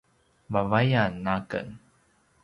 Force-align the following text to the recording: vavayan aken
vavayan 0.53 1.13
aken 1.35 1.67